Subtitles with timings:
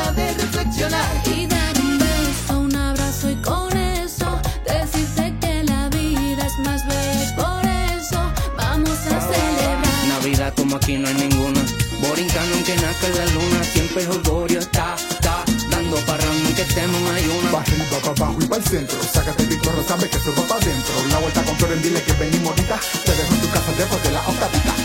[0.00, 1.22] hora de reflexionar.
[1.26, 6.86] Y dar un beso, un abrazo y con eso decirte que la vida es más
[6.86, 7.36] bella.
[7.36, 7.64] Por
[7.96, 8.20] eso
[8.56, 10.08] vamos a celebrar.
[10.08, 11.60] Navidad como aquí no hay ninguna.
[12.00, 17.16] Borincano aunque nazca la luna, siempre el orgullo está, está dando parranda que estemos en
[17.16, 17.50] ayuna.
[17.52, 18.98] Pa' arriba, pa' abajo y pa' el centro.
[19.02, 20.94] Sácate el pitorro, sabes que se va pa' adentro.
[21.10, 22.80] La vuelta con Floren, dile que venimos ahorita.
[23.04, 24.79] te dejo en tu casa, dejo de la octavita.